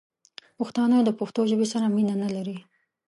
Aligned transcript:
پښتانه 0.57 0.97
دپښتو 1.07 1.41
ژبې 1.51 1.67
سره 1.73 1.85
مینه 1.95 2.15
نه 2.23 2.29
لري 2.35 2.57